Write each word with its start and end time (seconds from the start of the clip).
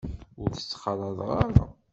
Ur 0.41 0.49
tt-ttxalaḍeɣ 0.51 1.29
ara. 1.43 1.65